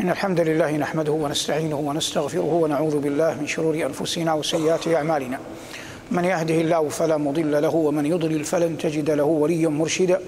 إن 0.00 0.10
الحمد 0.10 0.40
لله 0.40 0.76
نحمده 0.76 1.12
ونستعينه 1.12 1.76
ونستغفره 1.76 2.54
ونعوذ 2.54 2.98
بالله 2.98 3.34
من 3.40 3.46
شرور 3.46 3.74
أنفسنا 3.74 4.34
وسيئات 4.34 4.88
أعمالنا. 4.88 5.38
من 6.10 6.24
يهده 6.24 6.54
الله 6.54 6.88
فلا 6.88 7.16
مضل 7.16 7.62
له 7.62 7.74
ومن 7.74 8.06
يضلل 8.06 8.44
فلن 8.44 8.78
تجد 8.78 9.10
له 9.10 9.24
وليا 9.24 9.68
مرشدا. 9.68 10.20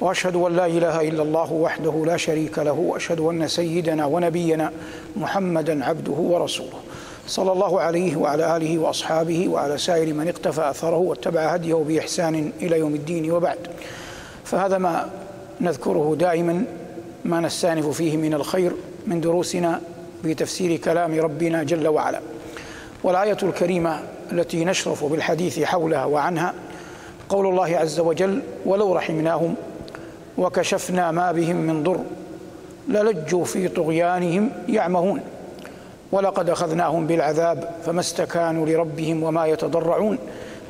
وأشهد 0.00 0.36
أن 0.36 0.56
لا 0.56 0.66
إله 0.66 1.08
إلا 1.08 1.22
الله 1.22 1.52
وحده 1.52 2.04
لا 2.06 2.16
شريك 2.16 2.58
له 2.58 2.72
وأشهد 2.72 3.20
أن 3.20 3.48
سيدنا 3.48 4.06
ونبينا 4.06 4.72
محمدا 5.16 5.84
عبده 5.84 6.12
ورسوله. 6.12 6.78
صلى 7.26 7.52
الله 7.52 7.80
عليه 7.80 8.16
وعلى 8.16 8.56
آله 8.56 8.78
وأصحابه 8.78 9.48
وعلى 9.48 9.78
سائر 9.78 10.14
من 10.14 10.28
اقتفى 10.28 10.70
أثره 10.70 10.96
واتبع 10.96 11.40
هديه 11.40 11.74
بإحسان 11.74 12.52
إلى 12.62 12.78
يوم 12.78 12.94
الدين 12.94 13.30
وبعد. 13.30 13.58
فهذا 14.44 14.78
ما 14.78 15.10
نذكره 15.60 16.16
دائما 16.20 16.64
ما 17.24 17.40
نستأنف 17.40 17.88
فيه 17.88 18.16
من 18.16 18.34
الخير 18.34 18.72
من 19.08 19.20
دروسنا 19.20 19.80
في 20.22 20.34
تفسير 20.34 20.76
كلام 20.76 21.20
ربنا 21.20 21.62
جل 21.62 21.88
وعلا. 21.88 22.20
والآية 23.02 23.36
الكريمة 23.42 24.00
التي 24.32 24.64
نشرف 24.64 25.04
بالحديث 25.04 25.62
حولها 25.62 26.04
وعنها 26.04 26.54
قول 27.28 27.46
الله 27.46 27.76
عز 27.76 28.00
وجل 28.00 28.42
ولو 28.64 28.94
رحمناهم 28.94 29.54
وكشفنا 30.38 31.10
ما 31.10 31.32
بهم 31.32 31.56
من 31.56 31.82
ضر 31.82 32.00
للجوا 32.88 33.44
في 33.44 33.68
طغيانهم 33.68 34.50
يعمهون 34.68 35.20
ولقد 36.12 36.50
أخذناهم 36.50 37.06
بالعذاب 37.06 37.74
فما 37.86 38.00
استكانوا 38.00 38.66
لربهم 38.66 39.22
وما 39.22 39.46
يتضرعون 39.46 40.18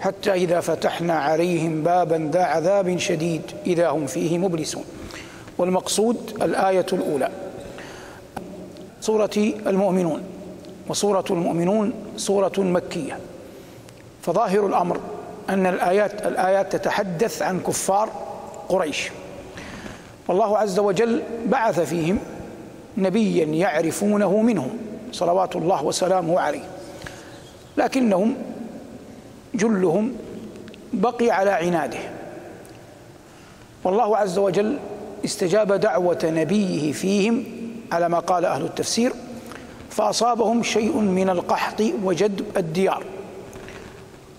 حتى 0.00 0.32
إذا 0.32 0.60
فتحنا 0.60 1.14
عليهم 1.14 1.82
بابا 1.82 2.30
ذا 2.32 2.42
عذاب 2.42 2.98
شديد 2.98 3.42
إذا 3.66 3.88
هم 3.88 4.06
فيه 4.06 4.38
مبلسون. 4.38 4.84
والمقصود 5.58 6.38
الآية 6.42 6.86
الأولى 6.92 7.30
سورة 9.08 9.30
المؤمنون 9.66 10.22
وسورة 10.88 11.24
المؤمنون 11.30 11.92
سورة 12.16 12.52
مكية. 12.58 13.18
فظاهر 14.22 14.66
الأمر 14.66 15.00
أن 15.48 15.66
الآيات 15.66 16.26
الآيات 16.26 16.76
تتحدث 16.76 17.42
عن 17.42 17.60
كفار 17.60 18.10
قريش. 18.68 19.10
والله 20.28 20.58
عز 20.58 20.78
وجل 20.78 21.22
بعث 21.46 21.80
فيهم 21.80 22.18
نبيا 22.96 23.44
يعرفونه 23.44 24.42
منهم 24.42 24.70
صلوات 25.12 25.56
الله 25.56 25.84
وسلامه 25.84 26.40
عليه. 26.40 26.64
لكنهم 27.76 28.34
جلهم 29.54 30.12
بقي 30.92 31.30
على 31.30 31.50
عناده. 31.50 31.98
والله 33.84 34.16
عز 34.16 34.38
وجل 34.38 34.78
استجاب 35.24 35.72
دعوة 35.72 36.18
نبيه 36.24 36.92
فيهم 36.92 37.57
على 37.92 38.08
ما 38.08 38.18
قال 38.18 38.44
أهل 38.44 38.64
التفسير 38.64 39.12
فأصابهم 39.90 40.62
شيء 40.62 40.96
من 40.96 41.30
القحط 41.30 41.82
وجدب 42.04 42.44
الديار. 42.56 43.02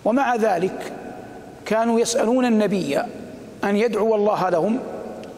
ومع 0.06 0.36
ذلك 0.36 0.94
كانوا 1.66 2.00
يسألون 2.00 2.46
النبي 2.46 2.98
أن 3.64 3.76
يدعو 3.76 4.16
الله 4.16 4.50
لهم 4.50 4.80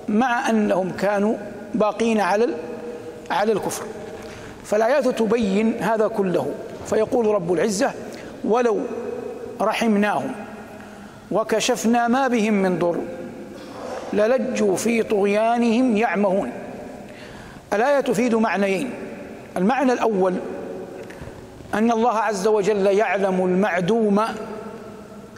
مع 0.08 0.50
أنهم 0.50 0.92
كانوا 0.92 1.36
باقين 1.74 2.20
على 2.20 2.48
على 3.32 3.52
الكفر. 3.52 3.84
فالآيات 4.64 5.08
تبين 5.08 5.74
هذا 5.80 6.08
كله 6.08 6.52
فيقول 6.86 7.26
رب 7.28 7.54
العزة 7.54 7.92
ولو 8.44 8.80
رحمناهم 9.62 10.32
وكشفنا 11.32 12.08
ما 12.08 12.28
بهم 12.28 12.54
من 12.54 12.80
ضر 12.80 12.98
للجوا 14.14 14.76
في 14.76 15.04
طغيانهم 15.04 15.98
يعمهون 15.98 16.52
الايه 17.74 18.00
تفيد 18.00 18.36
معنيين؟ 18.36 18.90
المعنى 19.58 19.94
الأول 19.94 20.34
أن 21.74 21.92
الله 21.92 22.18
عز 22.18 22.48
وجل 22.48 22.86
يعلم 22.86 23.46
المعدوم 23.46 24.22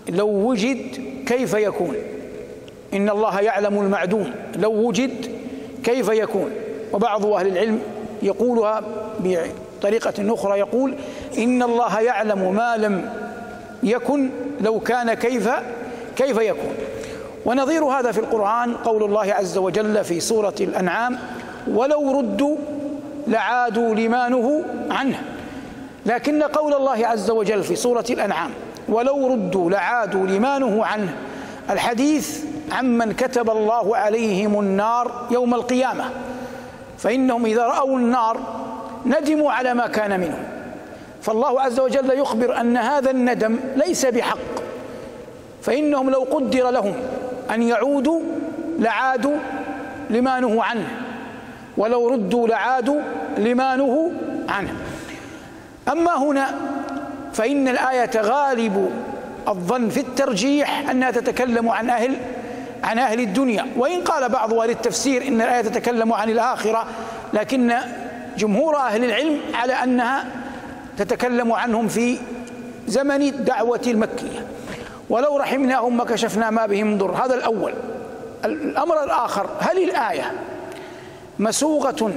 لو 0.09 0.27
وجد 0.27 0.77
كيف 1.27 1.53
يكون. 1.53 1.95
إن 2.93 3.09
الله 3.09 3.39
يعلم 3.41 3.79
المعدوم 3.79 4.31
لو 4.55 4.71
وجد 4.71 5.25
كيف 5.83 6.09
يكون. 6.09 6.51
وبعض 6.93 7.25
أهل 7.25 7.47
العلم 7.47 7.79
يقولها 8.21 8.81
بطريقة 9.19 10.33
أخرى 10.33 10.59
يقول 10.59 10.95
إن 11.37 11.63
الله 11.63 11.99
يعلم 11.99 12.55
ما 12.55 12.77
لم 12.77 13.09
يكن 13.83 14.29
لو 14.61 14.79
كان 14.79 15.13
كيف 15.13 15.49
كيف 16.15 16.37
يكون. 16.37 16.73
ونظير 17.45 17.83
هذا 17.83 18.11
في 18.11 18.19
القرآن 18.19 18.73
قول 18.73 19.03
الله 19.03 19.33
عز 19.33 19.57
وجل 19.57 20.03
في 20.03 20.19
سورة 20.19 20.55
الأنعام 20.61 21.17
ولو 21.67 22.19
ردوا 22.19 22.57
لعادوا 23.27 23.95
لما 23.95 24.29
نهوا 24.29 24.63
عنه. 24.89 25.21
لكن 26.05 26.43
قول 26.43 26.73
الله 26.73 27.07
عز 27.07 27.31
وجل 27.31 27.63
في 27.63 27.75
سورة 27.75 28.05
الأنعام 28.09 28.51
ولو 28.89 29.27
ردوا 29.27 29.71
لعادوا 29.71 30.27
لما 30.27 30.59
نهوا 30.59 30.85
عنه. 30.85 31.13
الحديث 31.69 32.43
عمن 32.71 33.11
كتب 33.11 33.49
الله 33.49 33.97
عليهم 33.97 34.59
النار 34.59 35.27
يوم 35.31 35.53
القيامة. 35.53 36.09
فإنهم 36.97 37.45
إذا 37.45 37.65
رأوا 37.65 37.97
النار 37.97 38.39
ندموا 39.05 39.51
على 39.51 39.73
ما 39.73 39.87
كان 39.87 40.19
منه 40.19 40.37
فالله 41.21 41.61
عز 41.61 41.79
وجل 41.79 42.19
يخبر 42.19 42.61
أن 42.61 42.77
هذا 42.77 43.11
الندم 43.11 43.59
ليس 43.75 44.05
بحق. 44.05 44.37
فإنهم 45.61 46.09
لو 46.09 46.27
قدر 46.31 46.69
لهم 46.69 46.93
أن 47.53 47.63
يعودوا 47.63 48.19
لعادوا 48.79 49.37
لما 50.09 50.39
نهوا 50.39 50.63
عنه. 50.63 51.02
ولو 51.77 52.07
ردوا 52.07 52.47
لعادوا 52.47 53.01
لما 53.37 53.75
نهوا 53.75 54.11
عنه. 54.49 54.73
أما 55.91 56.17
هنا 56.17 56.55
فإن 57.33 57.67
الآية 57.67 58.11
غالب 58.21 58.91
الظن 59.47 59.89
في 59.89 59.99
الترجيح 59.99 60.89
أنها 60.89 61.11
تتكلم 61.11 61.69
عن 61.69 61.89
أهل 61.89 62.15
عن 62.83 62.99
أهل 62.99 63.19
الدنيا. 63.19 63.65
وإن 63.77 64.01
قال 64.01 64.29
بعض 64.29 64.53
أهل 64.53 64.69
التفسير 64.69 65.27
إن 65.27 65.41
الآية 65.41 65.61
تتكلم 65.61 66.13
عن 66.13 66.29
الآخرة 66.29 66.85
لكن 67.33 67.73
جمهور 68.37 68.77
أهل 68.77 69.03
العلم 69.03 69.39
على 69.53 69.73
أنها 69.73 70.25
تتكلم 70.97 71.51
عنهم 71.51 71.87
في 71.87 72.17
زمن 72.87 73.21
الدعوة 73.21 73.81
المكية. 73.87 74.45
ولو 75.09 75.37
رحمناهم 75.37 75.97
ما 75.97 76.03
كشفنا 76.03 76.49
ما 76.49 76.65
بهم 76.65 76.97
ضر. 76.97 77.11
هذا 77.11 77.35
الأول. 77.35 77.73
الأمر 78.45 79.03
الآخر 79.03 79.49
هل 79.59 79.83
الآية 79.83 80.31
مسوغة 81.39 82.11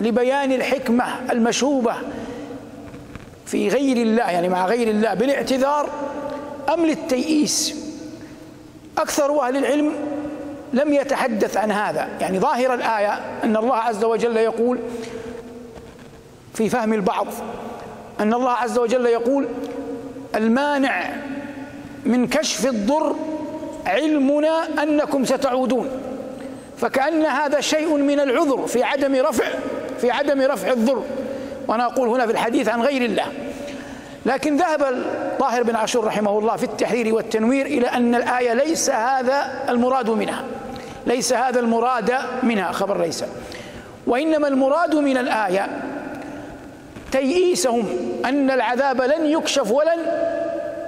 لبيان 0.00 0.52
الحكمة 0.52 1.04
المشوبة 1.32 1.94
في 3.46 3.68
غير 3.68 3.96
الله 3.96 4.30
يعني 4.30 4.48
مع 4.48 4.66
غير 4.66 4.88
الله 4.88 5.14
بالاعتذار 5.14 5.88
أم 6.74 6.86
للتيئيس؟ 6.86 7.74
أكثر 8.98 9.40
أهل 9.40 9.56
العلم 9.56 9.92
لم 10.72 10.92
يتحدث 10.92 11.56
عن 11.56 11.70
هذا 11.70 12.08
يعني 12.20 12.38
ظاهر 12.38 12.74
الآية 12.74 13.20
أن 13.44 13.56
الله 13.56 13.74
عز 13.74 14.04
وجل 14.04 14.36
يقول 14.36 14.78
في 16.54 16.68
فهم 16.68 16.92
البعض 16.92 17.26
أن 18.20 18.34
الله 18.34 18.50
عز 18.50 18.78
وجل 18.78 19.06
يقول 19.06 19.48
المانع 20.34 21.10
من 22.04 22.28
كشف 22.28 22.66
الضر 22.66 23.16
علمنا 23.86 24.82
أنكم 24.82 25.24
ستعودون. 25.24 25.90
فكأن 26.80 27.22
هذا 27.22 27.60
شيء 27.60 27.96
من 27.96 28.20
العذر 28.20 28.66
في 28.66 28.82
عدم 28.82 29.14
رفع 29.14 29.44
في 30.00 30.10
عدم 30.10 30.40
رفع 30.40 30.72
الضر 30.72 31.02
وأنا 31.68 31.86
أقول 31.86 32.08
هنا 32.08 32.26
في 32.26 32.32
الحديث 32.32 32.68
عن 32.68 32.82
غير 32.82 33.02
الله. 33.02 33.24
لكن 34.26 34.56
ذهب 34.56 35.04
طاهر 35.38 35.62
بن 35.62 35.76
عاشور 35.76 36.04
رحمه 36.04 36.38
الله 36.38 36.56
في 36.56 36.64
التحرير 36.64 37.14
والتنوير 37.14 37.66
إلى 37.66 37.86
أن 37.86 38.14
الآية 38.14 38.54
ليس 38.54 38.90
هذا 38.90 39.64
المراد 39.68 40.10
منها. 40.10 40.44
ليس 41.06 41.32
هذا 41.32 41.60
المراد 41.60 42.14
منها 42.42 42.72
خبر 42.72 43.00
ليس. 43.00 43.24
وإنما 44.06 44.48
المراد 44.48 44.94
من 44.94 45.16
الآية 45.16 45.68
تيئيسهم 47.12 47.88
أن 48.24 48.50
العذاب 48.50 49.02
لن 49.02 49.26
يكشف 49.26 49.70
ولن 49.70 49.98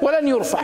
ولن 0.02 0.28
يرفع. 0.28 0.60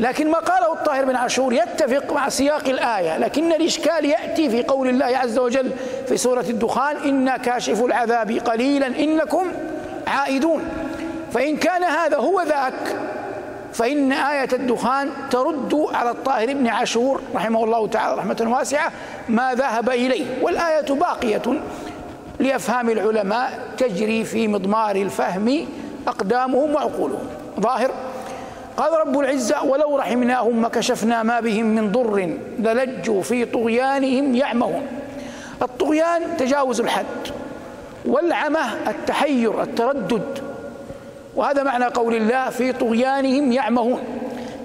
لكن 0.00 0.30
ما 0.30 0.38
قاله 0.38 0.72
الطاهر 0.72 1.04
بن 1.04 1.16
عاشور 1.16 1.52
يتفق 1.52 2.12
مع 2.12 2.28
سياق 2.28 2.68
الآية 2.68 3.18
لكن 3.18 3.52
الإشكال 3.52 4.04
يأتي 4.04 4.50
في 4.50 4.62
قول 4.62 4.88
الله 4.88 5.06
عز 5.06 5.38
وجل 5.38 5.70
في 6.08 6.16
سورة 6.16 6.44
الدخان 6.50 6.96
إنا 6.96 7.36
كاشف 7.36 7.84
العذاب 7.84 8.30
قليلا 8.30 8.86
إنكم 8.86 9.46
عائدون. 10.06 10.62
فإن 11.32 11.56
كان 11.56 11.84
هذا 11.84 12.16
هو 12.16 12.42
ذاك 12.42 12.96
فإن 13.72 14.12
آية 14.12 14.48
الدخان 14.52 15.10
ترد 15.30 15.86
على 15.94 16.10
الطاهر 16.10 16.54
بن 16.54 16.66
عاشور 16.66 17.20
رحمه 17.34 17.64
الله 17.64 17.86
تعالى 17.86 18.18
رحمة 18.18 18.46
واسعة 18.46 18.92
ما 19.28 19.54
ذهب 19.54 19.90
إليه. 19.90 20.26
والآية 20.42 20.94
باقية 20.94 21.42
لأفهام 22.40 22.90
العلماء 22.90 23.58
تجري 23.78 24.24
في 24.24 24.48
مضمار 24.48 24.96
الفهم 24.96 25.66
أقدامهم 26.08 26.74
وعقولهم. 26.74 27.28
ظاهر؟ 27.60 27.90
قال 28.76 28.92
رب 29.06 29.18
العزة 29.18 29.64
ولو 29.64 29.96
رحمناهم 29.96 30.64
وكشفنا 30.64 31.22
ما 31.22 31.40
بهم 31.40 31.66
من 31.66 31.92
ضر 31.92 32.36
للجوا 32.58 33.22
في 33.22 33.44
طغيانهم 33.44 34.34
يعمهون. 34.34 34.86
الطغيان 35.62 36.36
تجاوز 36.38 36.80
الحد 36.80 37.06
والعمى 38.06 38.60
التحير 38.86 39.62
التردد. 39.62 40.38
وهذا 41.36 41.62
معنى 41.62 41.84
قول 41.84 42.14
الله 42.14 42.50
في 42.50 42.72
طغيانهم 42.72 43.52
يعمهون. 43.52 44.00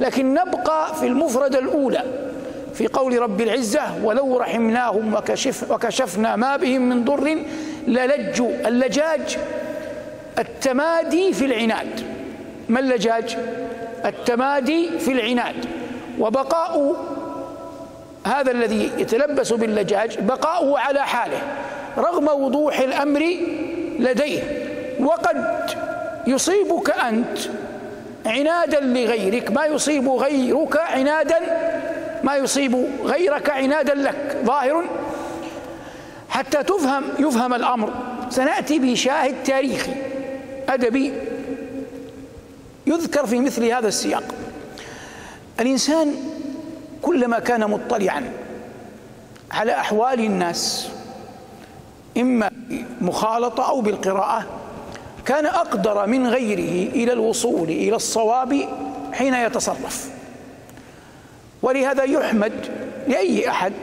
لكن 0.02 0.34
نبقى 0.34 0.96
في 0.96 1.08
المفردة 1.08 1.60
الأولى 1.60 2.04
في 2.74 2.88
قول 2.88 3.20
رب 3.20 3.42
العزة 3.42 3.82
ولو 4.04 4.38
رحمناهم 4.38 5.14
وكشف 5.14 5.72
وكشفنا 5.72 6.36
ما 6.36 6.58
بهم 6.58 6.90
من 6.90 7.06
ضر 7.06 7.38
للجوا. 7.88 8.52
اللجاج 8.68 9.38
التمادي 10.40 11.34
في 11.34 11.46
العناد. 11.46 12.02
ما 12.70 12.80
اللجاج؟ 12.80 13.38
التمادي 14.06 15.00
في 15.00 15.12
العناد. 15.12 15.66
وبقاء 16.20 16.96
هذا 18.28 18.52
الذي 18.52 18.92
يتلبس 18.98 19.54
باللجاج 19.54 20.20
بقاؤه 20.20 20.80
على 20.80 21.00
حاله 21.00 21.42
رغم 21.98 22.28
وضوح 22.28 22.80
الأمر 22.80 23.38
لديه. 24.00 24.42
وقد 25.00 25.46
يصيبك 26.28 26.90
أنت 26.90 27.38
عنادا 28.26 28.80
لغيرك 28.80 29.52
ما 29.52 29.66
يصيب 29.66 30.10
غيرك 30.10 30.78
عنادا 30.78 31.40
ما 32.24 32.36
يصيب 32.36 32.86
غيرك 33.04 33.50
عنادا 33.50 33.94
لك. 33.94 34.38
ظاهر 34.46 34.84
حتى 36.30 36.64
تفهم 36.64 37.04
يفهم 37.20 37.54
الأمر. 37.54 37.94
سنأتي 38.30 38.80
بشاهد 38.80 39.36
تاريخي 39.46 39.94
أدبي 40.70 41.14
يذكر 42.88 43.26
في 43.26 43.40
مثل 43.40 43.66
هذا 43.66 43.88
السياق. 43.88 44.24
الإنسان 45.60 46.16
كلما 47.02 47.40
كان 47.40 47.70
مطلعا 47.70 48.32
على 49.52 49.72
أحوال 49.72 50.20
الناس 50.20 50.90
إما 52.18 52.52
مخالطة 53.02 53.70
أو 53.70 53.82
بالقراءة 53.82 54.46
كان 55.26 55.46
أقدر 55.46 56.08
من 56.08 56.28
غيره 56.28 56.92
إلى 56.92 57.14
الوصول 57.14 57.70
إلى 57.70 57.96
الصواب 57.96 58.68
حين 59.14 59.34
يتصرف. 59.34 60.10
ولهذا 61.62 62.04
يحمد 62.04 62.54
لأي 63.08 63.50
أحد 63.50 63.74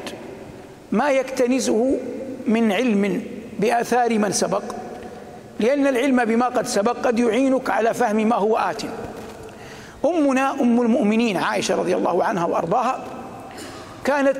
ما 0.92 1.10
يكتنزه 1.10 1.98
من 2.46 2.72
علم 2.72 3.22
بآثار 3.58 4.18
من 4.18 4.32
سبق. 4.32 4.62
لأن 5.60 5.86
العلم 5.86 6.24
بما 6.24 6.46
قد 6.46 6.66
سبق 6.66 6.96
قد 7.06 7.18
يعينك 7.18 7.70
على 7.70 7.94
فهم 7.94 8.16
ما 8.16 8.36
هو 8.36 8.56
آت. 8.56 8.82
أمنا 10.04 10.50
أم 10.50 10.80
المؤمنين 10.80 11.36
عائشة 11.36 11.76
رضي 11.76 11.96
الله 11.96 12.24
عنها 12.24 12.44
وأرضاها 12.44 13.04
كانت 14.04 14.38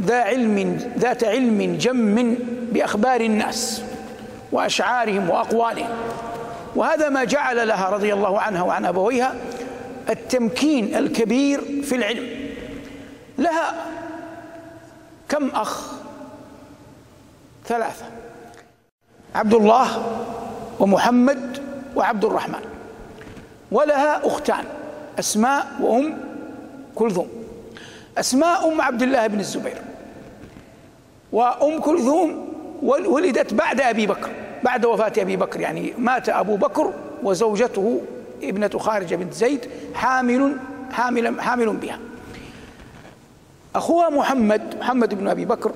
ذا 0.00 0.20
علم 0.20 0.78
ذات 0.98 1.24
علم 1.24 1.76
جم 1.80 2.36
بأخبار 2.72 3.20
الناس 3.20 3.82
وأشعارهم 4.52 5.30
وأقوالهم. 5.30 5.90
وهذا 6.76 7.08
ما 7.08 7.24
جعل 7.24 7.68
لها 7.68 7.90
رضي 7.90 8.12
الله 8.12 8.40
عنها 8.40 8.62
وعن 8.62 8.84
أبويها 8.84 9.34
التمكين 10.10 10.94
الكبير 10.94 11.82
في 11.82 11.94
العلم. 11.94 12.28
لها 13.38 13.74
كم 15.28 15.48
أخ؟ 15.48 15.92
ثلاثة. 17.66 18.04
عبد 19.34 19.54
الله 19.54 19.86
ومحمد 20.80 21.62
وعبد 21.96 22.24
الرحمن 22.24 22.60
ولها 23.72 24.26
أختان 24.26 24.64
أسماء 25.18 25.66
وأم 25.80 26.18
كلثوم. 26.94 27.28
أسماء 28.18 28.72
أم 28.72 28.80
عبد 28.80 29.02
الله 29.02 29.26
بن 29.26 29.40
الزبير. 29.40 29.78
وأم 31.32 31.80
كلثوم 31.80 32.48
ولدت 32.82 33.54
بعد 33.54 33.80
أبي 33.80 34.06
بكر 34.06 34.30
بعد 34.64 34.86
وفاة 34.86 35.12
أبي 35.18 35.36
بكر 35.36 35.60
يعني 35.60 35.92
مات 35.98 36.28
أبو 36.28 36.56
بكر 36.56 36.92
وزوجته 37.22 38.00
ابنة 38.42 38.70
خارجة 38.78 39.14
بنت 39.14 39.34
زيد 39.34 39.70
حامل 39.94 40.56
حامل 40.92 41.40
حامل 41.40 41.76
بها. 41.76 41.98
أخوها 43.74 44.08
محمد 44.08 44.74
محمد 44.80 45.14
بن 45.14 45.28
أبي 45.28 45.44
بكر 45.44 45.72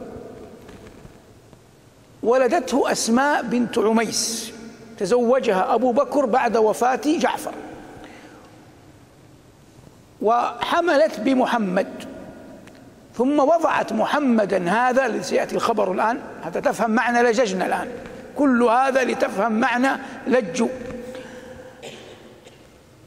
ولدته 2.23 2.93
أسماء 2.93 3.43
بنت 3.43 3.79
عميس. 3.79 4.53
تزوجها 4.99 5.75
أبو 5.75 5.93
بكر 5.93 6.27
بعد 6.27 6.57
وفاة 6.57 7.01
جعفر. 7.07 7.53
وحملت 10.23 11.21
بمحمد. 11.21 12.05
ثم 13.17 13.41
وضعت 13.41 13.93
محمدا 13.93 14.71
هذا 14.71 15.23
سيأتي 15.23 15.55
الخبر 15.55 15.93
الآن. 15.93 16.19
حتى 16.45 16.61
تفهم 16.61 16.91
معنى 16.91 17.23
لججنا 17.23 17.67
الآن. 17.67 17.89
كل 18.37 18.63
هذا 18.63 19.05
لتفهم 19.05 19.53
معنى 19.53 19.89
لجوا 20.27 20.69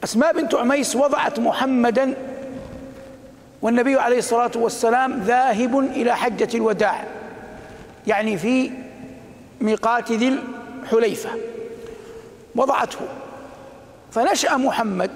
أسماء 0.04 0.34
بنت 0.34 0.56
عميس 0.56 0.96
وضعت 0.96 1.40
محمدا. 1.40 2.14
والنبي 3.62 4.00
عليه 4.00 4.18
الصلاة 4.18 4.52
والسلام 4.56 5.20
ذاهب 5.20 5.80
إلى 5.80 6.16
حجة 6.16 6.58
الوداع. 6.58 7.04
يعني 8.08 8.38
في 8.38 8.72
ميقات 9.62 10.12
ذي 10.12 10.40
الحليفة 10.84 11.30
وضعته. 12.56 13.00
فنشأ 14.12 14.58
محمد 14.58 15.12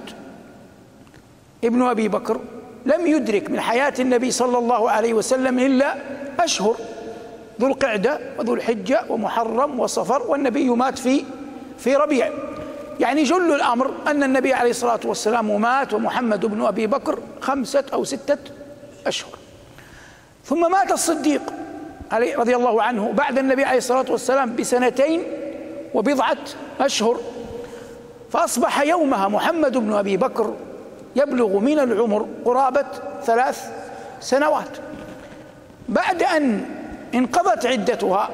ابن 1.64 1.82
أبي 1.82 2.08
بكر 2.08 2.40
لم 2.86 3.08
يدرك 3.08 3.50
من 3.50 3.60
حياة 3.60 3.94
النبي 4.00 4.32
صلى 4.32 4.58
الله 4.58 4.92
عليه 4.92 5.14
وسلم 5.14 5.60
إلا 5.60 5.96
أشهر 6.40 6.76
ذو 7.62 7.68
القعدة 7.68 8.20
وذو 8.40 8.54
الحجة 8.54 9.04
ومحرم 9.10 9.80
وصفر 9.80 10.22
والنبي 10.22 10.70
مات 10.70 10.98
في 10.98 11.24
في 11.78 11.96
ربيع. 11.96 12.32
يعني 13.00 13.24
جل 13.24 13.54
الأمر 13.54 13.92
أن 14.08 14.24
النبي 14.24 14.54
عليه 14.54 14.70
الصلاة 14.70 15.00
والسلام 15.06 15.62
مات 15.62 15.94
ومحمد 15.94 16.46
بن 16.46 16.66
أبي 16.66 16.88
بكر 16.88 17.20
خمسة 17.42 17.84
أو 17.94 18.04
ستة 18.04 18.38
أشهر. 19.08 19.32
ثم 20.46 20.72
مات 20.72 20.92
الصديق 20.92 21.42
عليه 22.12 22.38
رضي 22.38 22.56
الله 22.56 22.84
عنه 22.84 23.12
بعد 23.12 23.38
النبي 23.38 23.64
عليه 23.64 23.78
الصلاة 23.78 24.06
والسلام 24.10 24.56
بسنتين 24.56 25.24
وبضعة 25.94 26.38
أشهر 26.80 27.18
فأصبح 28.32 28.82
يومها 28.82 29.28
محمد 29.28 29.78
بن 29.78 29.94
أبي 29.94 30.18
بكر 30.18 30.54
يبلغ 31.16 31.60
من 31.60 31.80
العمر 31.80 32.28
قرابة 32.46 32.86
ثلاث 33.24 33.72
سنوات. 34.20 34.78
بعد 35.90 36.24
أن 36.24 36.66
انقضت 37.16 37.66
عدتها 37.66 38.30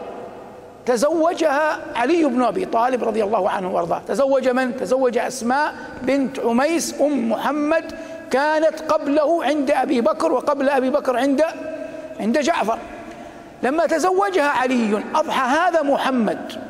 تزوجها 0.86 1.80
علي 1.96 2.26
بن 2.26 2.44
أبي 2.44 2.66
طالب 2.66 3.04
رضي 3.04 3.24
الله 3.24 3.50
عنه 3.50 3.76
وأرضاه. 3.76 4.02
تزوج 4.08 4.50
من؟ 4.50 4.78
تزوج 4.78 5.18
أسماء 5.18 5.74
بنت 6.02 6.40
عميس 6.40 7.02
أم 7.02 7.30
محمد 7.32 7.92
كانت 8.32 8.82
قبله 8.92 9.44
عند 9.44 9.72
أبي 9.72 10.02
بكر 10.02 10.32
وقبل 10.32 10.70
أبي 10.70 10.90
بكر 10.90 11.18
عند 11.18 11.44
عند 12.20 12.40
جعفر. 12.40 12.78
لما 13.64 13.86
تزوجها 13.86 14.50
علي 14.50 15.04
أضحى 15.16 15.58
هذا 15.58 15.82
محمد. 15.82 16.62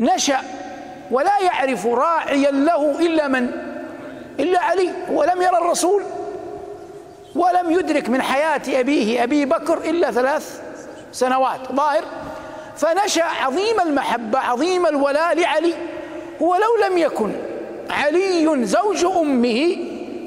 نشأ 0.00 0.40
ولا 1.10 1.38
يعرف 1.42 1.86
راعيا 1.86 2.50
له 2.50 3.00
إلا 3.06 3.28
من؟ 3.28 3.50
إلا 4.40 4.60
علي 4.60 4.90
ولم 5.10 5.42
يرى 5.42 5.58
الرسول 5.58 6.02
ولم 7.34 7.70
يدرك 7.70 8.08
من 8.08 8.22
حياة 8.22 8.80
أبيه 8.80 9.22
أبي 9.22 9.44
بكر 9.44 9.78
إلا 9.78 10.10
ثلاث 10.10 10.60
سنوات. 11.12 11.60
ظاهر؟ 11.72 12.04
فنشأ 12.76 13.24
عظيم 13.24 13.80
المحبة 13.80 14.38
عظيم 14.38 14.86
الولاء 14.86 15.34
لعلي. 15.34 15.74
ولو 16.40 16.76
لم 16.88 16.98
يكن 16.98 17.32
علي 17.90 18.66
زوج 18.66 19.04
أمه 19.04 19.76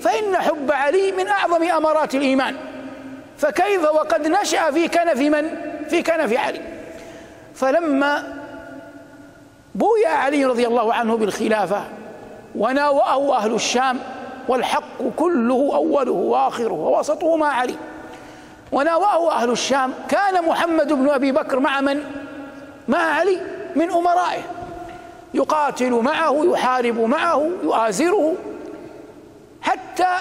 فإن 0.01 0.37
حب 0.37 0.71
علي 0.71 1.11
من 1.11 1.27
أعظم 1.27 1.63
أمارات 1.63 2.15
الإيمان. 2.15 2.55
فكيف 3.37 3.83
وقد 3.83 4.27
نشأ 4.27 4.71
في 4.71 4.87
كنف 4.87 5.19
من؟ 5.19 5.49
في 5.89 6.03
كنف 6.03 6.33
علي. 6.39 6.61
فلما 7.55 8.23
بويا 9.75 10.09
علي 10.09 10.45
رضي 10.45 10.67
الله 10.67 10.93
عنه 10.93 11.17
بالخلافة 11.17 11.83
وناوأه 12.55 13.37
أهل 13.37 13.53
الشام 13.53 13.99
والحق 14.47 15.03
كله 15.17 15.71
أوله 15.75 16.11
وآخره 16.11 16.73
ووسطه 16.73 17.35
ما 17.35 17.47
علي. 17.47 17.75
وناوأه 18.71 19.31
أهل 19.31 19.49
الشام 19.51 19.93
كان 20.09 20.45
محمد 20.45 20.93
بن 20.93 21.09
أبي 21.09 21.31
بكر 21.31 21.59
مع 21.59 21.81
من؟ 21.81 22.03
مع 22.87 22.97
علي 22.97 23.37
من 23.75 23.91
أمرائه. 23.91 24.41
يقاتل 25.33 25.91
معه 25.91 26.45
يحارب 26.45 26.99
معه 26.99 27.49
يؤازره. 27.63 28.35
حتى 29.61 30.17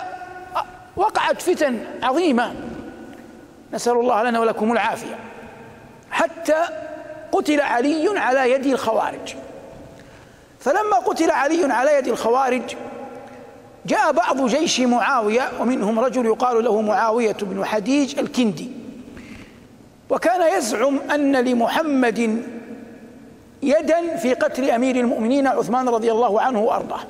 وقعت 0.96 1.42
فتن 1.42 1.78
عظيمة. 2.02 2.54
نسأل 3.72 3.92
الله 3.92 4.22
لنا 4.22 4.40
ولكم 4.40 4.72
العافية. 4.72 5.18
حتى 6.10 6.64
قتل 7.32 7.60
علي 7.60 8.18
على 8.18 8.52
يد 8.52 8.66
الخوارج. 8.66 9.34
فلما 10.60 10.96
قتل 10.96 11.30
علي 11.30 11.72
على 11.72 11.96
يد 11.98 12.08
الخوارج 12.08 12.76
جاء 13.86 14.12
بعض 14.12 14.46
جيش 14.46 14.80
معاوية 14.80 15.50
ومنهم 15.60 16.00
رجل 16.00 16.26
يقال 16.26 16.64
له 16.64 16.80
معاوية 16.80 17.36
بن 17.42 17.64
حديج 17.64 18.18
الكندي. 18.18 18.70
وكان 20.10 20.58
يزعم 20.58 20.98
أن 21.14 21.36
لمحمد 21.36 22.42
يدا 23.62 24.16
في 24.16 24.34
قتل 24.34 24.70
أمير 24.70 24.96
المؤمنين 24.96 25.46
عثمان 25.46 25.88
رضي 25.88 26.12
الله 26.12 26.40
عنه 26.40 26.60
وأرضاه. 26.60 27.00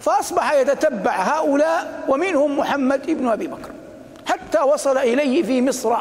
فأصبح 0.00 0.52
يتتبع 0.52 1.12
هؤلاء 1.12 2.04
ومنهم 2.08 2.58
محمد 2.58 3.10
بن 3.10 3.28
أبي 3.28 3.46
بكر. 3.46 3.70
حتى 4.52 4.62
وصل 4.62 4.98
إليه 4.98 5.42
في 5.42 5.62
مصر. 5.62 5.96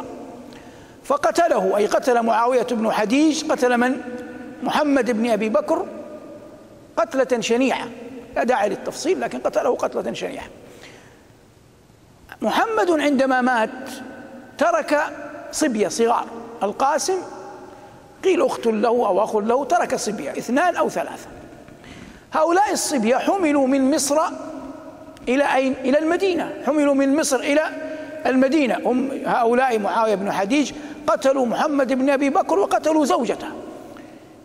فقتله 1.03 1.77
أي 1.77 1.85
قتل 1.85 2.21
معاوية 2.21 2.67
بن 2.71 2.91
حديج 2.91 3.51
قتل 3.51 3.77
من؟ 3.77 4.01
محمد 4.63 5.11
بن 5.11 5.29
أبي 5.29 5.49
بكر. 5.49 5.85
قتلة 6.97 7.41
شنيعة 7.41 7.87
لا 8.35 8.43
داعي 8.43 8.69
للتفصيل 8.69 9.21
لكن 9.21 9.39
قتله 9.39 9.75
قتلة 9.75 10.13
شنيعة. 10.13 10.45
محمد 12.41 12.91
عندما 12.91 13.41
مات 13.41 13.69
ترك 14.57 14.99
صبية 15.51 15.87
صغار 15.87 16.25
القاسم. 16.63 17.17
قيل 18.23 18.45
أخت 18.45 18.65
له 18.65 18.89
أو 18.89 19.23
أخ 19.23 19.35
له 19.35 19.65
ترك 19.65 19.95
صبية 19.95 20.31
اثنان 20.31 20.75
أو 20.75 20.89
ثلاثة. 20.89 21.27
هؤلاء 22.33 22.71
الصبية 22.71 23.15
حملوا 23.15 23.67
من 23.67 23.95
مصر 23.95 24.21
إلى 25.27 25.55
أين؟ 25.55 25.73
إلى 25.73 25.99
المدينة 25.99 26.53
حملوا 26.65 26.93
من 26.93 27.15
مصر 27.15 27.39
إلى 27.39 27.90
المدينة. 28.25 28.77
هم 28.85 29.09
هؤلاء 29.25 29.79
معاوية 29.79 30.15
بن 30.15 30.31
حديج 30.31 30.71
قتلوا 31.07 31.45
محمد 31.45 31.93
بن 31.93 32.09
أبي 32.09 32.29
بكر 32.29 32.59
وقتلوا 32.59 33.05
زوجته. 33.05 33.47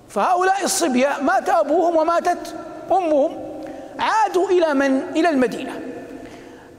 فهؤلاء 0.08 0.64
الصبية 0.64 1.08
مات 1.22 1.48
أبوهم 1.48 1.96
وماتت 1.96 2.54
أمهم. 2.90 3.38
عادوا 3.98 4.48
إلى 4.48 4.74
من؟ 4.74 5.00
إلى 5.16 5.28
المدينة. 5.28 5.80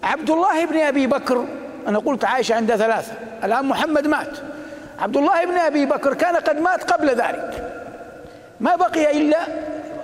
عبد 0.04 0.30
الله 0.30 0.66
بن 0.66 0.80
أبي 0.80 1.08
بكر 1.08 1.46
أنا 1.88 2.00
قلت 2.00 2.26
عائشه 2.26 2.56
عندها 2.56 2.78
ثلاثة 2.78 3.14
الآن 3.44 3.66
محمد 3.66 4.08
مات. 4.08 4.38
عبد 5.00 5.18
الله 5.18 5.46
بن 5.46 5.58
أبي 5.58 5.86
بكر 5.86 6.14
كان 6.14 6.36
قد 6.36 6.60
مات 6.60 6.92
قبل 6.92 7.10
ذلك. 7.10 7.74
ما 8.60 8.76
بقي 8.76 9.18
إلا 9.18 9.40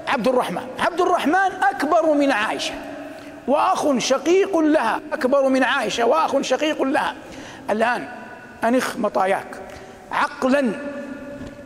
عبد 0.08 0.28
الرحمن. 0.28 0.68
عبد 0.80 1.02
الرحمن 1.02 1.52
أكبر 1.72 2.14
من 2.14 2.32
عائشة. 2.32 2.74
وأخ 3.48 3.98
شقيق 3.98 4.58
لها 4.58 5.02
أكبر 5.14 5.50
من 5.50 5.64
عائشة 5.64 6.06
وأخ 6.06 6.42
شقيق 6.42 6.82
لها. 6.82 7.16
الآن 7.70 8.08
انخ 8.64 8.98
مطاياك. 8.98 9.62
عقلا 10.12 10.62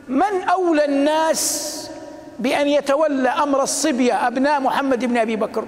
من 0.07 0.43
أولى 0.49 0.85
الناس 0.85 1.73
بأن 2.39 2.67
يتولى 2.67 3.29
أمر 3.29 3.63
الصبية 3.63 4.27
أبناء 4.27 4.59
محمد 4.59 5.05
بن 5.05 5.17
أبي 5.17 5.35
بكر؟ 5.35 5.65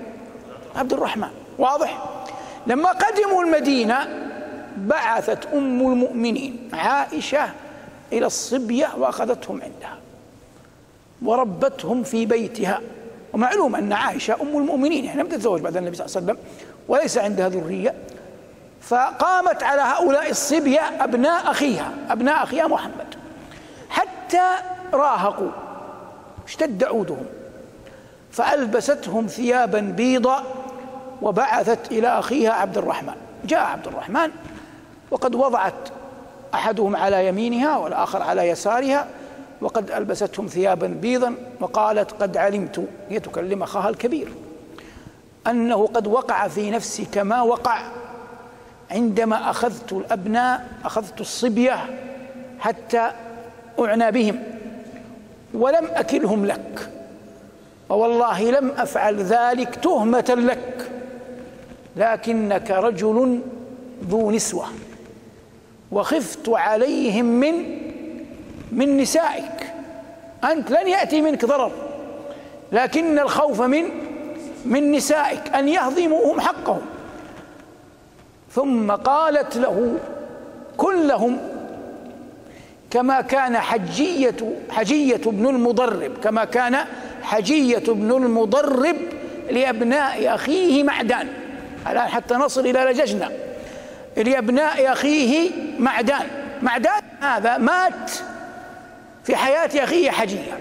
عبد 0.75 0.93
الرحمن. 0.93 1.29
واضح؟ 1.57 2.03
لما 2.67 2.89
قدموا 2.89 3.43
المدينة 3.43 4.07
بعثت 4.77 5.45
أم 5.53 5.79
المؤمنين 5.81 6.69
عائشة 6.73 7.49
إلى 8.13 8.25
الصبية 8.25 8.89
وأخذتهم 8.97 9.61
عندها 9.61 9.97
وربتهم 11.21 12.03
في 12.03 12.25
بيتها. 12.25 12.81
ومعلوم 13.33 13.75
أن 13.75 13.93
عائشة 13.93 14.33
أم 14.41 14.57
المؤمنين 14.57 15.05
يعني 15.05 15.21
لم 15.21 15.27
تتزوج 15.27 15.61
بعد 15.61 15.77
النبي 15.77 15.95
صلى 15.95 16.05
الله 16.05 16.17
عليه 16.17 16.25
وسلم 16.25 16.37
وليس 16.87 17.17
عندها 17.17 17.49
ذرية. 17.49 17.93
فقامت 18.81 19.63
على 19.63 19.81
هؤلاء 19.81 20.29
الصبية 20.29 20.81
أبناء 21.03 21.51
أخيها 21.51 21.91
أبناء 22.09 22.43
أخيها 22.43 22.67
محمد. 22.67 23.15
حتى 23.89 24.51
راهقوا 24.93 25.51
اشتد 26.47 26.83
عودهم. 26.83 27.25
فألبستهم 28.31 29.27
ثيابا 29.27 29.79
بيضا 29.79 30.43
وبعثت 31.21 31.91
إلى 31.91 32.07
أخيها 32.07 32.51
عبد 32.51 32.77
الرحمن. 32.77 33.15
جاء 33.45 33.59
عبد 33.59 33.87
الرحمن 33.87 34.31
وقد 35.11 35.35
وضعت 35.35 35.89
أحدهم 36.53 36.95
على 36.95 37.27
يمينها 37.27 37.77
والآخر 37.77 38.23
على 38.23 38.49
يسارها. 38.49 39.07
وقد 39.61 39.91
ألبستهم 39.91 40.47
ثيابا 40.47 40.87
بيضا 40.87 41.35
وقالت 41.59 42.11
قد 42.11 42.37
علمت 42.37 42.85
هي 43.09 43.19
تكلم 43.19 43.63
أخاها 43.63 43.89
الكبير 43.89 44.27
أنه 45.47 45.87
قد 45.87 46.07
وقع 46.07 46.47
في 46.47 46.71
نفسي 46.71 47.05
كما 47.05 47.41
وقع. 47.41 47.81
عندما 48.91 49.49
أخذت 49.49 49.93
الأبناء 49.93 50.67
أخذت 50.85 51.21
الصبية 51.21 51.85
حتى 52.59 53.11
أعنى 53.79 54.11
بهم 54.11 54.43
ولم 55.53 55.87
أكلهم 55.93 56.45
لك 56.45 56.89
ووالله 57.89 58.51
لم 58.51 58.71
أفعل 58.77 59.17
ذلك 59.17 59.75
تهمة 59.75 60.35
لك 60.37 60.91
لكنك 61.95 62.71
رجل 62.71 63.39
ذو 64.09 64.31
نسوة 64.31 64.65
وخفت 65.91 66.49
عليهم 66.49 67.25
من 67.25 67.78
من 68.71 68.97
نسائك. 68.97 69.73
أنت 70.43 70.71
لن 70.71 70.87
يأتي 70.87 71.21
منك 71.21 71.45
ضرر 71.45 71.71
لكن 72.71 73.19
الخوف 73.19 73.61
من 73.61 73.85
من 74.65 74.91
نسائك 74.91 75.55
أن 75.55 75.69
يهضموهم 75.69 76.39
حقهم. 76.39 76.81
ثم 78.51 78.91
قالت 78.91 79.57
له 79.57 79.97
كلهم 80.77 81.37
كما 82.91 83.21
كان 83.21 83.57
حجية 83.57 84.35
حجية 84.69 85.21
بن 85.25 85.47
المضرب 85.47 86.11
كما 86.23 86.45
كان 86.45 86.77
حجية 87.23 87.83
بن 87.87 88.11
المضرب 88.11 88.95
لأبناء 89.51 90.35
أخيه 90.35 90.83
معدان. 90.83 91.27
الآن 91.87 92.07
حتى 92.07 92.33
نصل 92.35 92.67
إلى 92.67 92.79
لججنا 92.79 93.31
لأبناء 94.17 94.91
أخيه 94.91 95.51
معدان. 95.79 96.27
معدان 96.61 97.01
هذا 97.21 97.57
مات 97.57 98.11
في 99.29 99.35
حياة 99.35 99.83
أخيه 99.83 100.11
حجية. 100.11 100.59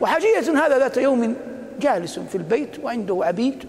وحجية 0.00 0.66
هذا 0.66 0.78
ذات 0.78 0.96
يوم 0.96 1.36
جالس 1.80 2.18
في 2.18 2.34
البيت 2.34 2.78
وعنده 2.84 3.20
عبيد 3.24 3.64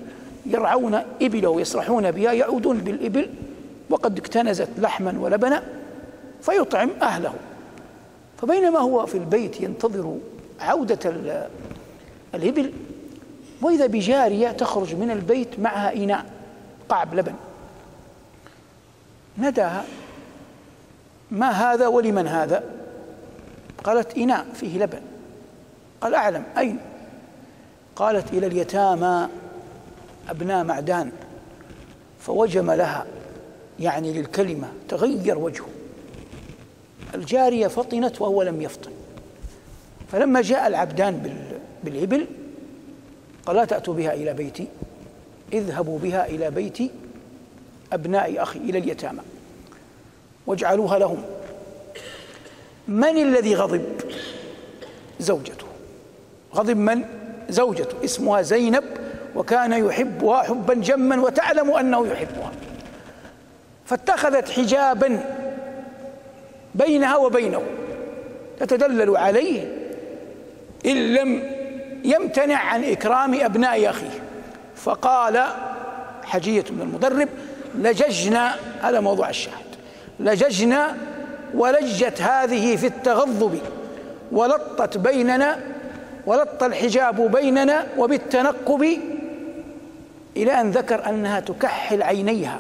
يرعون 0.46 1.02
إبله 1.22 1.62
يسرحون 1.62 2.12
بها 2.12 2.32
يعودون 2.32 2.78
بالإبل 2.78 3.30
وقد 3.90 4.18
اكتنزت 4.18 4.70
لحما 4.78 5.20
ولبنا 5.20 5.64
فيطعم 6.42 6.90
أهله. 7.02 7.34
فبينما 8.42 8.80
هو 8.80 9.06
في 9.06 9.18
البيت 9.18 9.62
ينتظر 9.62 10.18
عودة 10.60 11.14
الإبل 12.36 12.74
وإذا 13.62 13.86
بجارية 13.86 14.52
تخرج 14.52 14.96
من 14.96 15.12
البيت 15.12 15.60
معها 15.60 15.96
إناء 15.96 16.26
قعب 16.90 17.16
لبن. 17.16 17.34
نداها 19.38 19.84
ما 21.32 21.50
هذا 21.50 21.88
ولمن 21.88 22.28
هذا؟ 22.28 22.80
قالت 23.84 24.18
إناء 24.18 24.46
فيه 24.54 24.80
لبن. 24.80 25.02
قال 26.02 26.16
أعلم 26.16 26.44
أين؟ 26.58 26.80
قالت 27.96 28.34
إلى 28.34 28.48
اليتامى 28.48 29.28
أبناء 30.30 30.64
معدان 30.64 31.12
فوجم 32.20 32.72
لها 32.72 33.06
يعني 33.80 34.14
للكلمة 34.14 34.68
تغير 34.90 35.38
وجهه. 35.38 35.68
الجارية 37.16 37.68
فطنت 37.68 38.22
وهو 38.22 38.44
لم 38.44 38.62
يفطن. 38.62 38.92
فلما 40.12 40.42
جاء 40.42 40.68
العبدان 40.68 41.34
بالإبل 41.84 42.28
قال 43.46 43.56
لا 43.56 43.66
تأتوا 43.66 43.94
بها 43.94 44.14
إلى 44.14 44.34
بيتي 44.34 44.68
اذهبوا 45.54 46.00
بها 46.00 46.26
إلى 46.26 46.52
بيت 46.52 46.92
أبناء 47.94 48.44
أخي 48.44 48.60
إلى 48.60 48.78
اليتامى. 48.78 49.22
واجعلوها 50.48 51.00
لهم. 51.00 51.24
من 52.90 53.18
الذي 53.18 53.56
غضب؟ 53.56 53.86
زوجته. 55.20 55.66
غضب 56.56 56.78
من؟ 56.78 57.04
زوجته. 57.50 58.04
اسمها 58.04 58.42
زينب 58.42 58.84
وكان 59.36 59.74
يحبها 59.74 60.44
حبا 60.44 60.74
جما 60.74 61.22
وتعلم 61.22 61.72
أنه 61.72 62.08
يحبها. 62.08 62.52
فاتخذت 63.86 64.50
حجابا 64.50 65.20
بينها 66.76 67.16
وبينه. 67.18 67.62
تتدلل 68.60 69.18
عليه 69.18 69.78
إن 70.86 71.14
لم 71.14 71.44
يمتنع 72.04 72.58
عن 72.58 72.84
إكرام 72.84 73.34
أبناء 73.34 73.90
أخيه. 73.90 74.24
فقال 74.76 75.44
حجية 76.24 76.66
بن 76.70 76.82
المدرب 76.82 77.30
لججنا 77.76 78.56
على 78.84 79.02
موضوع 79.02 79.30
الشاهد 79.30 79.70
لججنا 80.20 80.98
ولجت 81.54 82.22
هذه 82.22 82.76
في 82.76 82.88
التغضب 82.88 83.60
ولطت 84.32 84.98
بيننا 84.98 85.60
ولط 86.26 86.64
الحجاب 86.64 87.32
بيننا 87.32 87.88
وبالتنقب 87.98 88.98
إلى 90.38 90.62
أن 90.62 90.72
ذكر 90.72 91.10
أنها 91.10 91.40
تكحل 91.40 92.04
عينيها 92.04 92.60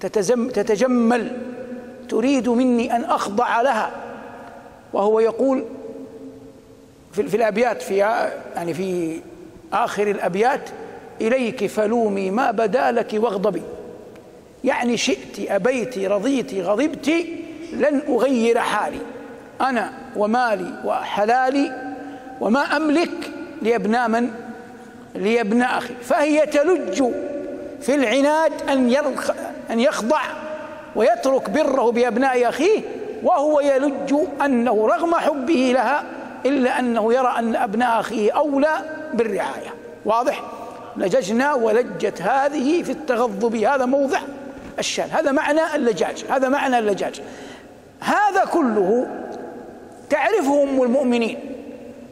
تتزم 0.00 0.48
تتجمل 0.48 1.38
تريد 2.08 2.48
مني 2.48 2.96
أن 2.96 3.04
أخضع 3.04 3.60
لها. 3.60 3.90
وهو 4.92 5.20
يقول 5.20 5.64
في, 7.12 7.22
في 7.22 7.36
الأبيات 7.36 7.82
في 7.82 7.96
يعني 7.96 8.74
في 8.74 9.20
آخر 9.72 10.10
الأبيات 10.10 10.70
إليك 11.20 11.66
فلومي 11.66 12.30
ما 12.30 12.50
بدا 12.50 12.92
لك 12.92 13.10
واغضبي. 13.14 13.62
يعني 14.64 14.96
شئت 14.96 15.50
أبيت 15.50 15.98
رضيت 15.98 16.54
غضبت 16.54 17.12
لن 17.72 18.02
أغير 18.08 18.58
حالي. 18.58 19.00
أنا 19.60 19.92
ومالي 20.16 20.74
وحلالي 20.84 21.94
وما 22.40 22.60
أملك 22.60 23.30
لأبناء 23.62 24.08
من؟ 24.08 24.30
لأبناء 25.14 25.78
أخي. 25.78 25.94
فهي 26.02 26.46
تلج 26.46 27.04
في 27.80 27.94
العناد 27.94 28.52
أن 28.68 28.96
أن 29.70 29.80
يخضع 29.80 30.20
ويترك 30.96 31.50
بره 31.50 31.90
بأبناء 31.90 32.48
أخيه 32.48 32.82
وهو 33.22 33.60
يلج 33.60 34.14
أنه 34.44 34.86
رغم 34.86 35.14
حبه 35.14 35.72
لها 35.74 36.04
إلا 36.46 36.78
أنه 36.78 37.14
يرى 37.14 37.34
أن 37.38 37.56
أبناء 37.56 38.00
أخيه 38.00 38.32
أولى 38.32 38.76
بالرعاية. 39.14 39.74
واضح؟ 40.04 40.42
لججنا 40.96 41.54
ولجت 41.54 42.22
هذه 42.22 42.82
في 42.82 42.92
التغضب 42.92 43.56
هذا 43.56 43.86
موضع 43.86 44.18
الشان. 44.78 45.08
هذا 45.10 45.32
معنى 45.32 45.74
اللجاج 45.74 46.24
هذا 46.30 46.48
معنى 46.48 46.78
اللجاج. 46.78 47.22
هذا 48.06 48.44
كله 48.44 49.06
تعرفه 50.10 50.62
أم 50.62 50.82
المؤمنين. 50.82 51.38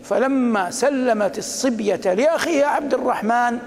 فلما 0.05 0.71
سلمت 0.71 1.39
الصبية 1.39 2.15
لأخيها 2.15 2.67
عبد 2.67 2.95
الرحمن 2.95 3.59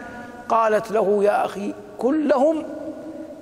قالت 0.49 0.91
له 0.91 1.23
يا 1.23 1.45
أخي 1.45 1.73
كلهم 1.97 2.63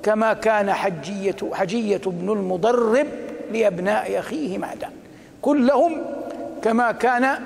كما 0.03 0.33
كان 0.33 0.73
حجية 0.73 1.35
حجية 1.53 2.01
بن 2.05 2.29
المضرب 2.29 3.07
لأبناء 3.51 4.19
أخيه 4.19 4.57
معدان 4.57 4.91
كلهم 5.41 6.01
كما 6.61 6.91
كان 6.91 7.39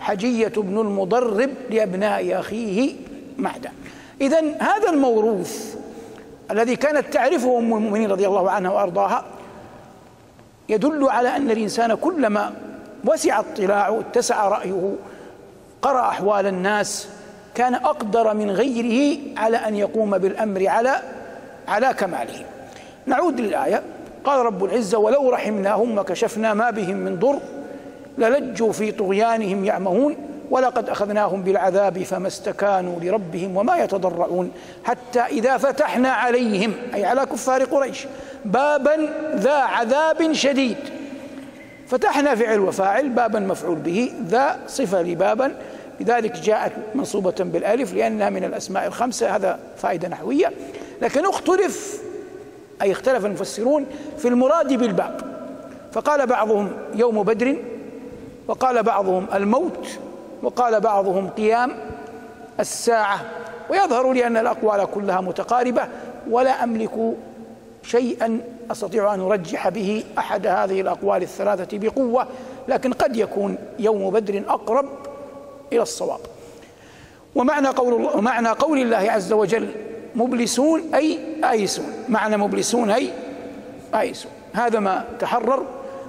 حجية 0.00 0.52
بن 0.56 0.78
المضرب 0.78 1.50
لأبناء 1.70 2.40
أخيه 2.40 2.94
معدان 3.38 3.72
إذا 4.20 4.40
هذا 4.60 4.90
الموروث 4.90 5.76
الذي 6.50 6.76
كانت 6.76 7.12
تعرفه 7.12 7.58
أم 7.58 7.74
المؤمنين 7.74 8.10
رضي 8.10 8.26
الله 8.26 8.50
عنها 8.50 8.70
وأرضاها 8.70 9.24
يدل 10.68 11.08
على 11.10 11.36
أن 11.36 11.50
الإنسان 11.50 11.94
كلما 11.94 12.52
وسع 13.04 13.40
اطلاعه 13.40 14.00
اتسع 14.00 14.48
رأيه 14.48 14.94
قرأ 15.82 16.08
أحوال 16.08 16.46
الناس 16.46 17.08
كان 17.54 17.74
أقدر 17.74 18.34
من 18.34 18.50
غيره 18.50 19.18
على 19.36 19.56
أن 19.56 19.76
يقوم 19.76 20.18
بالأمر 20.18 20.66
على 20.68 21.00
على 21.68 21.94
كماله. 21.94 22.44
نعود 23.06 23.40
للآية. 23.40 23.82
قال 24.24 24.46
رب 24.46 24.64
العزة 24.64 24.98
ولو 24.98 25.30
رحمناهم 25.30 25.98
وكشفنا 25.98 26.54
ما 26.54 26.70
بهم 26.70 26.96
من 26.96 27.18
ضر 27.18 27.38
للجوا 28.18 28.72
في 28.72 28.92
طغيانهم 28.92 29.64
يعمهون. 29.64 30.16
ولقد 30.50 30.88
أخذناهم 30.88 31.42
بالعذاب 31.42 32.02
فما 32.02 32.28
استكانوا 32.28 33.00
لربهم 33.00 33.56
وما 33.56 33.76
يتضرعون 33.76 34.52
حتى 34.84 35.20
إذا 35.20 35.56
فتحنا 35.56 36.08
عليهم 36.08 36.72
أي 36.94 37.04
على 37.04 37.26
كفار 37.26 37.64
قريش 37.64 38.06
بابا 38.44 39.08
ذا 39.34 39.54
عذاب 39.54 40.32
شديد. 40.32 40.76
فتحنا 41.86 42.34
فعل 42.34 42.60
وفاعل 42.60 43.08
بابا 43.08 43.40
مفعول 43.40 43.76
به 43.76 44.12
ذا 44.26 44.58
صفة 44.66 45.02
لبابا. 45.02 45.54
لذلك 46.00 46.32
جاءت 46.32 46.72
منصوبة 46.94 47.34
بالألف 47.38 47.94
لأنها 47.94 48.30
من 48.30 48.44
الأسماء 48.44 48.86
الخمسة 48.86 49.36
هذا 49.36 49.58
فائدة 49.76 50.08
نحوية. 50.08 50.52
لكن 51.02 51.26
اختلف 51.26 52.02
أي 52.82 52.92
اختلف 52.92 53.26
المفسرون 53.26 53.86
في 54.18 54.28
المراد 54.28 54.72
بالباب. 54.72 55.20
فقال 55.92 56.26
بعضهم 56.26 56.70
يوم 56.94 57.22
بدر 57.22 57.56
وقال 58.48 58.82
بعضهم 58.82 59.26
الموت 59.34 59.88
وقال 60.42 60.80
بعضهم 60.80 61.28
قيام 61.28 61.74
الساعة 62.60 63.20
ويظهر 63.70 64.12
لي 64.12 64.26
أن 64.26 64.36
الأقوال 64.36 64.84
كلها 64.84 65.20
متقاربة 65.20 65.88
ولا 66.30 66.64
أملك 66.64 67.14
شيئا 67.82 68.40
أستطيع 68.70 69.14
أن 69.14 69.20
أرجح 69.20 69.68
به 69.68 70.04
أحد 70.18 70.46
هذه 70.46 70.80
الأقوال 70.80 71.22
الثلاثة 71.22 71.78
بقوة 71.78 72.26
لكن 72.68 72.92
قد 72.92 73.16
يكون 73.16 73.58
يوم 73.78 74.10
بدر 74.10 74.42
أقرب 74.48 74.86
إلى 75.72 75.82
الصواب. 75.82 76.20
ومعنى 77.34 77.68
قول 77.68 77.94
الله 77.94 78.16
ومعنى 78.16 78.48
قول 78.48 78.78
الله 78.78 79.10
عز 79.10 79.32
وجل 79.32 79.68
مبلسون 80.14 80.94
أي 80.94 81.18
آيسون. 81.44 81.86
معنى 82.08 82.36
مبلسون 82.36 82.90
أي 82.90 83.10
آيسون. 83.94 84.32
هذا 84.52 84.78
ما 84.78 85.04
تحرر 85.18 85.64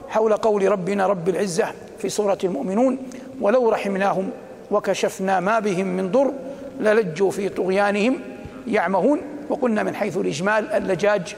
حول 0.10 0.34
قول 0.34 0.72
ربنا 0.72 1.08
رب 1.08 1.30
العزة 1.30 1.74
في 1.98 2.10
سورة 2.10 2.38
المؤمنون 2.44 2.98
ولو 3.42 3.70
رحمناهم 3.70 4.30
وكشفنا 4.72 5.40
ما 5.40 5.60
بهم 5.60 5.88
من 5.88 6.12
ضر 6.12 6.34
للجوا 6.80 7.32
في 7.32 7.50
طغيانهم 7.50 8.20
يعمهون. 8.68 9.22
وقلنا 9.50 9.84
من 9.84 9.96
حيث 9.96 10.18
الإجمال 10.18 10.72
اللجاج 10.72 11.36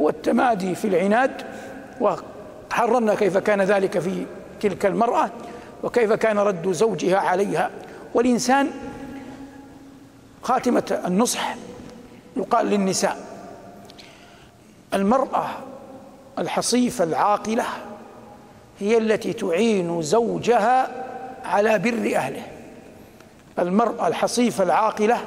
هو 0.00 0.08
التمادي 0.08 0.74
في 0.74 0.88
العناد 0.88 1.32
وحررنا 2.00 3.14
كيف 3.14 3.36
كان 3.36 3.62
ذلك 3.62 3.98
في 3.98 4.26
تلك 4.60 4.86
المرأة 4.86 5.30
وكيف 5.82 6.12
كان 6.12 6.38
رد 6.38 6.72
زوجها 6.72 7.18
عليها. 7.18 7.70
والإنسان 8.14 8.70
خاتمة 10.42 11.00
النصح 11.06 11.56
يقال 12.36 12.66
للنساء 12.66 13.16
المرأة 14.94 15.46
الحصيفة 16.38 17.04
العاقلة 17.04 17.64
هي 18.80 18.98
التي 18.98 19.32
تعين 19.32 20.02
زوجها 20.02 20.88
على 21.44 21.78
بر 21.78 22.16
أهله. 22.16 22.42
المرأة 23.58 24.08
الحصيفة 24.08 24.64
العاقلة 24.64 25.18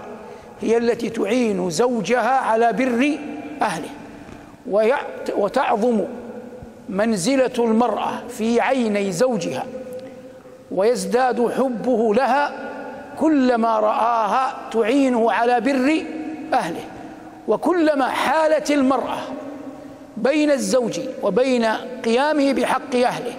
هي 0.61 0.77
التي 0.77 1.09
تعين 1.09 1.69
زوجها 1.69 2.29
على 2.29 2.73
بر 2.73 3.17
أهله. 3.61 3.89
وتعظم 5.37 6.01
منزلة 6.89 7.53
المرأة 7.59 8.11
في 8.29 8.61
عيني 8.61 9.11
زوجها. 9.11 9.65
ويزداد 10.71 11.51
حبه 11.51 12.15
لها 12.15 12.51
كلما 13.19 13.79
رآها 13.79 14.55
تعينه 14.71 15.31
على 15.31 15.61
بر 15.61 16.03
أهله. 16.53 16.83
وكلما 17.47 18.09
حالت 18.09 18.71
المرأة 18.71 19.19
بين 20.17 20.51
الزوج 20.51 20.99
وبين 21.23 21.65
قيامه 22.05 22.53
بحق 22.53 22.95
أهله 22.95 23.33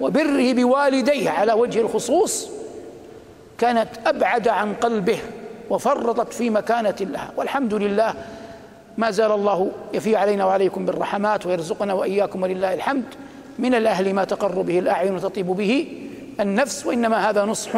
وبره 0.00 0.52
بوالديه 0.52 1.30
على 1.30 1.52
وجه 1.52 1.80
الخصوص 1.80 2.50
كانت 3.58 3.88
أبعد 4.06 4.48
عن 4.48 4.74
قلبه 4.74 5.18
وفرطت 5.70 6.32
في 6.32 6.50
مكانة 6.50 6.96
لها. 7.00 7.30
والحمد 7.36 7.74
لله 7.74 8.14
ما 8.98 9.10
زال 9.10 9.32
الله 9.32 9.70
يفي 9.94 10.16
علينا 10.16 10.44
وعليكم 10.44 10.86
بالرحمات 10.86 11.46
ويرزقنا 11.46 11.94
وإياكم 11.94 12.42
ولله 12.42 12.74
الحمد. 12.74 13.04
من 13.58 13.74
الأهل 13.74 14.14
ما 14.14 14.24
تقر 14.24 14.62
به 14.62 14.78
الأعين 14.78 15.14
وتطيب 15.14 15.46
به 15.46 15.86
النفس 16.40 16.86
وإنما 16.86 17.30
هذا 17.30 17.44
نصح 17.44 17.76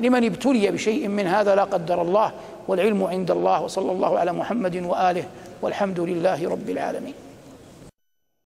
لمن 0.00 0.24
ابتلي 0.24 0.70
بشيء 0.70 1.08
من 1.08 1.26
هذا 1.26 1.54
لا 1.54 1.64
قدر 1.64 2.02
الله 2.02 2.32
والعلم 2.68 3.04
عند 3.04 3.30
الله 3.30 3.62
وصلى 3.62 3.92
الله 3.92 4.18
على 4.18 4.32
محمد 4.32 4.76
وآله 4.76 5.24
والحمد 5.62 6.00
لله 6.00 6.48
رب 6.48 6.70
العالمين. 6.70 7.14